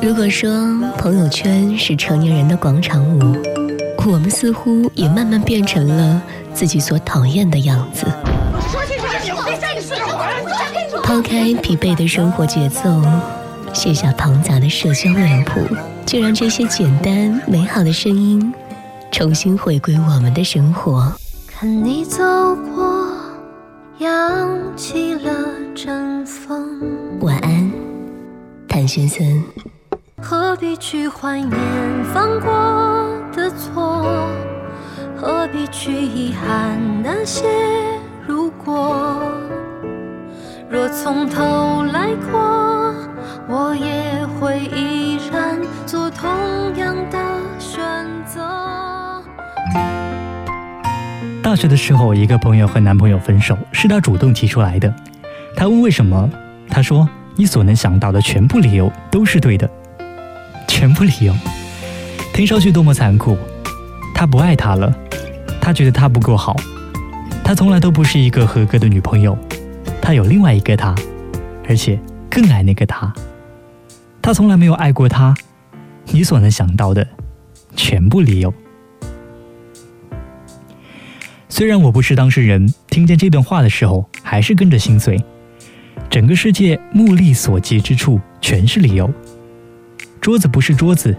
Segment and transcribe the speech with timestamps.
[0.00, 0.48] 如果说
[0.96, 3.36] 朋友圈是成年人的广场舞，
[4.06, 8.06] 我们似乎也慢慢变成了自己所讨厌的样子。
[11.02, 13.02] 抛开疲惫的生活节奏，
[13.72, 15.60] 卸下庞杂的社交脸谱，
[16.06, 18.54] 就让这些简单美好的声音
[19.10, 21.12] 重新回归我们的生活。
[21.46, 22.22] 看你走
[22.74, 23.08] 过，
[23.98, 25.30] 扬起了
[25.74, 26.80] 阵风。
[27.20, 27.53] 晚安，
[28.74, 29.24] 谭先生。
[30.20, 31.52] 何必去怀念
[32.12, 34.28] 犯过的错？
[35.16, 37.46] 何必去遗憾那些
[38.26, 39.22] 如果？
[40.68, 42.92] 若从头来过，
[43.48, 45.56] 我也会依然
[45.86, 46.28] 做同
[46.76, 47.18] 样的
[47.60, 47.80] 选
[48.26, 48.42] 择。
[51.44, 54.92] 大学的时候，一个朋友和男朋友分手，是他主动提出来的。
[55.56, 56.28] 他问为什么，
[56.68, 59.68] 他说：“你所能想到的全部理由都是对的，
[60.68, 61.34] 全部理由。”
[62.34, 63.38] 听上去多么残酷！
[64.14, 64.92] 他不爱他了，
[65.60, 66.56] 他觉得他不够好，
[67.44, 69.38] 他从来都不是一个合格的女朋友。
[70.02, 70.94] 他有另外一个他，
[71.68, 73.12] 而且更爱那个他。
[74.20, 75.34] 他从来没有爱过他。
[76.06, 77.06] 你所能想到的
[77.74, 78.52] 全部理由。
[81.48, 85.24] 虽然我不是当事人，听见这段话的时候，还是跟着心碎。
[86.14, 89.12] 整个世界目力所及之处，全是理由。
[90.20, 91.12] 桌子不是桌子，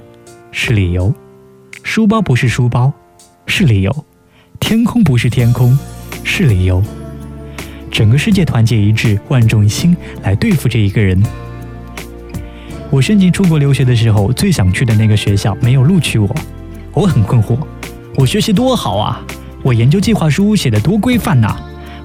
[0.54, 1.14] 是理由；
[1.84, 2.94] 书包不是书包，
[3.46, 3.92] 是理由；
[4.58, 5.78] 天空不是天空，
[6.24, 6.82] 是理由。
[7.92, 11.22] 整个世界团结一致，万众一心来对付这一个人。
[12.90, 16.34] 我申请出国留学的时候，最想去的那个学校没有录取我，
[16.94, 17.58] 我很困惑。
[18.16, 19.22] 我学习多好啊，
[19.62, 21.54] 我研究计划书写得多规范呐，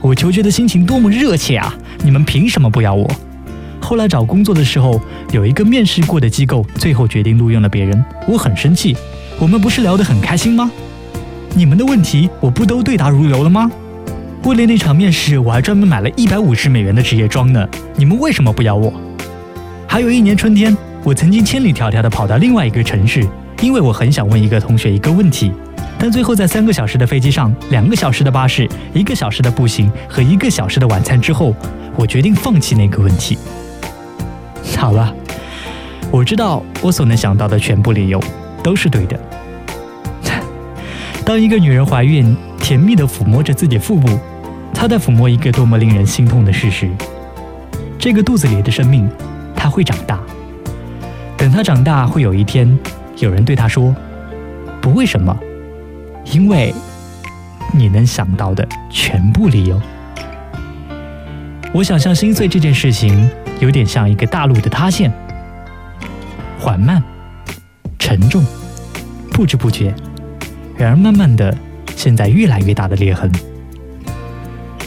[0.01, 1.73] 我求学的心情多么热切啊！
[2.03, 3.11] 你们凭什么不要我？
[3.81, 5.01] 后来找工作的时候，
[5.33, 8.97] 有一个面试过的机构最后决定录用了别人，我很生气。
[9.39, 10.71] 我们不是聊得很开心吗？
[11.55, 13.71] 你们的问题我不都对答如流了吗？
[14.45, 17.67] 为了那场面试，我还专门买了一百五十美元的职业装呢。
[17.97, 18.93] 你们为什么不要我？
[19.87, 23.27] 还有一年春天，我曾经千里迢迢地跑到另外一个城市，
[23.61, 25.53] 因为我很想问一个同学一个问题。
[25.99, 31.55] 但最后在三个小时的飞机上、两个小时的巴士、一个小时的步行和一个小时的晚餐之后，
[31.97, 33.39] 我决定放弃那个问题。
[34.77, 35.15] 好了，
[36.11, 38.23] 我知道我所能想到的全部理由
[38.63, 39.21] 都是对的。
[41.25, 44.19] 当一个女人怀孕，甜蜜地抚摸着自己腹部。
[44.73, 46.91] 她在抚摸一个多么令人心痛的事实：
[47.99, 49.07] 这个肚子里的生命，
[49.55, 50.19] 她会长大。
[51.37, 52.79] 等她长大，会有一天，
[53.19, 53.95] 有人对她说
[54.81, 55.37] ：“不为什么，
[56.33, 56.75] 因为
[57.75, 59.79] 你能想到的全部理由。”
[61.73, 65.11] 我想象心碎这件事情，有点像一个大陆的塌陷，
[66.59, 67.01] 缓慢、
[67.97, 68.45] 沉重、
[69.31, 69.95] 不知不觉，
[70.77, 71.57] 然而慢慢的，
[71.95, 73.31] 现在越来越大的裂痕。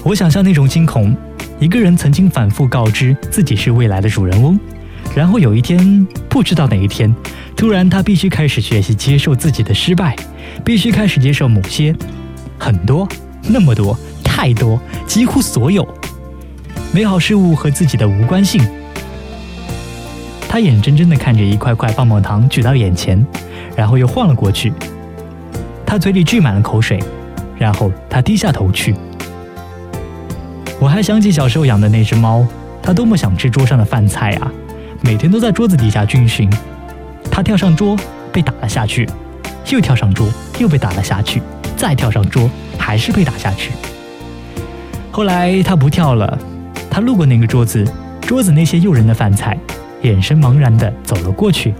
[0.03, 1.15] 我想象那种惊恐，
[1.57, 4.59] 一个人曾经反复告知自己是未来的主人翁，
[5.15, 7.15] 然后有一天，不知道哪一天，
[7.55, 10.17] 突然他必须开始学习接受自己的失败，
[10.65, 11.95] 必须开始接受某些、
[12.59, 13.07] 很多、
[13.47, 14.77] 那么多、太多、
[15.07, 15.87] 几乎所有
[16.93, 18.63] 美好事物和自己的无关性。
[20.47, 23.25] 他眼睁睁地看着一块块棒棒糖举到眼前，
[23.75, 24.71] 然后又晃了过去。
[25.83, 26.99] 他嘴里聚满了口水，
[27.57, 28.95] 然后他低下头去。
[30.79, 32.45] 我还想起小时候养的那只猫，
[32.83, 34.51] 它多么想吃桌上的饭菜啊！
[35.01, 36.47] 每天都在桌子底下军训。
[37.31, 37.97] 它跳上桌
[38.31, 39.09] 被打了下去，
[39.71, 40.27] 又跳上桌
[40.59, 41.41] 又被打了下去，
[41.75, 43.71] 再跳上桌还是被打下去。
[45.09, 46.37] 后来它不跳了，
[46.93, 47.83] 他路过那个桌子，
[48.21, 49.57] 桌子那些诱人的饭菜，
[50.03, 51.73] 眼神茫然地走了过去。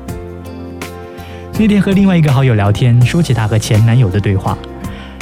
[1.60, 4.58] 那天和另外一个好友聊天，说起她和前男友的对话，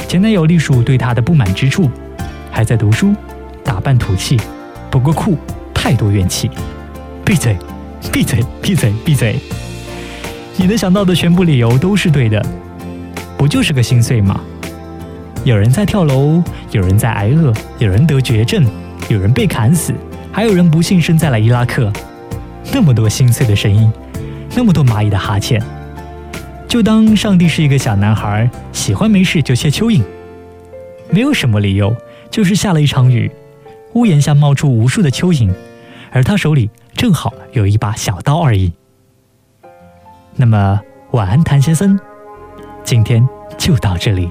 [0.08, 1.90] 前男友隶属对她的不满之处，
[2.50, 3.14] 还在读书。
[3.62, 4.40] 打扮土气，
[4.90, 5.36] 不够酷，
[5.74, 6.50] 太多怨气。
[7.22, 7.58] 闭嘴，
[8.10, 9.38] 闭嘴，闭嘴，闭嘴！
[10.56, 12.42] 你能想到的全部理由都是对的，
[13.36, 14.40] 不就是个心碎吗？
[15.44, 18.64] 有人在跳楼，有人在挨饿，有人得绝症，
[19.12, 19.92] 有人被砍死，
[20.32, 21.92] 还有人不幸生在了伊拉克。
[22.72, 23.92] 那么多心碎的声音，
[24.56, 25.62] 那么多蚂蚁的哈欠。
[26.66, 30.02] 就当上帝是一个小男孩，喜欢没事就切蚯蚓，
[31.10, 31.94] 没有什么理由，
[32.30, 33.30] 就是下了一场雨。
[33.92, 35.52] 屋檐下冒出无数的蚯蚓，
[36.10, 38.72] 而他手里正好有一把小刀而已。
[40.34, 40.80] 那么，
[41.10, 42.00] 晚安，谭先生，
[42.82, 43.28] 今天
[43.58, 44.30] 就到这里。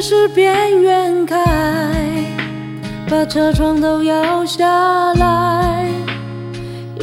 [0.00, 1.44] 城市边缘开，
[3.06, 5.86] 把车窗都摇下来，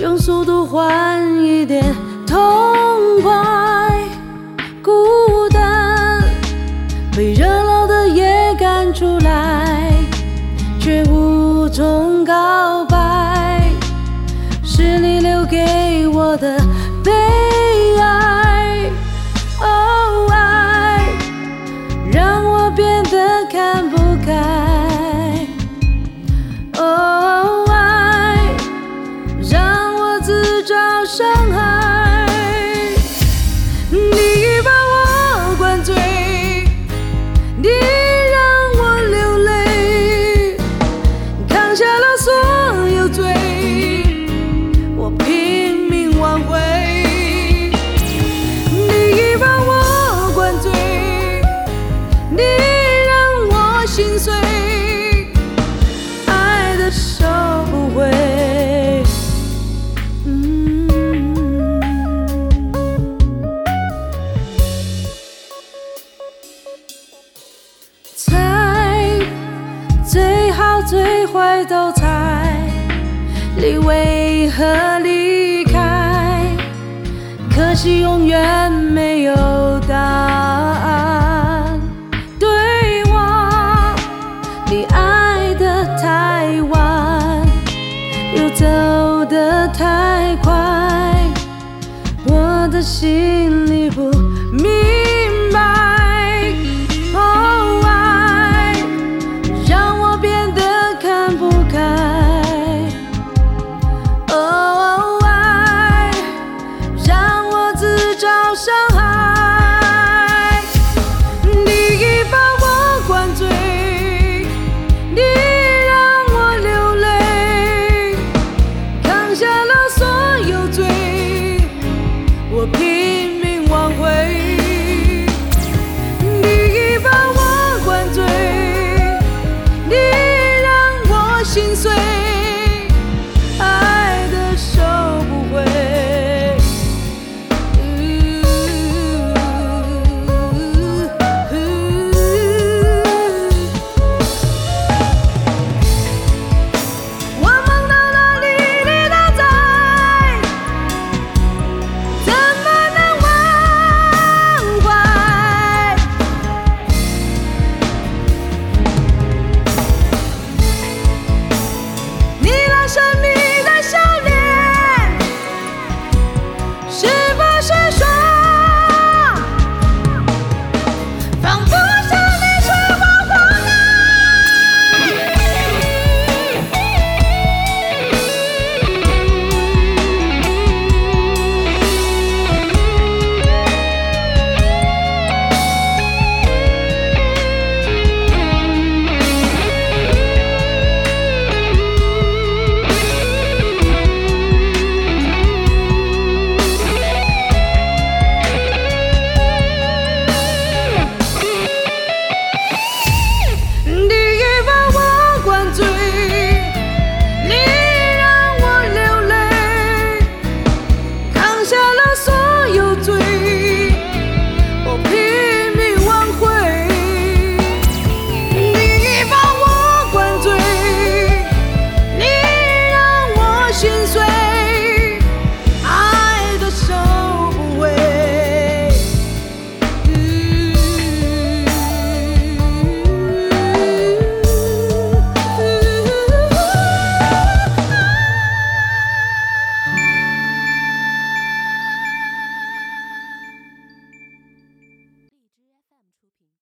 [0.02, 1.84] 用速度换一点
[2.26, 3.94] 痛快。
[4.82, 6.24] 孤单
[7.16, 9.94] 被热闹的夜赶出来，
[10.80, 13.62] 却无从告白，
[14.64, 16.60] 是你留给我的
[68.19, 69.22] 猜，
[70.04, 72.58] 最好最坏都猜，
[73.56, 76.42] 你为何离开？
[77.56, 79.36] 可惜永远没有
[79.88, 81.80] 答案。
[82.40, 82.50] 对
[83.06, 83.96] 我，
[84.66, 87.46] 你爱的太晚，
[88.36, 88.66] 又走
[89.25, 90.52] 得太快，
[92.25, 93.77] 我的心里